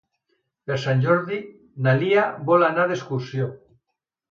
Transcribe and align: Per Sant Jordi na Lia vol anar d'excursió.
Per 0.71 0.77
Sant 0.85 1.03
Jordi 1.03 1.37
na 1.87 1.95
Lia 2.05 2.25
vol 2.51 2.67
anar 2.71 2.89
d'excursió. 2.95 3.53